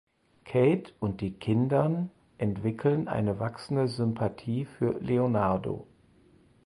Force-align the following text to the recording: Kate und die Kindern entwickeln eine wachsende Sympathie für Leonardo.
Kate 0.45 0.93
und 0.99 1.21
die 1.21 1.29
Kindern 1.31 2.09
entwickeln 2.39 3.07
eine 3.07 3.37
wachsende 3.39 3.87
Sympathie 3.87 4.65
für 4.65 4.97
Leonardo. 4.99 5.85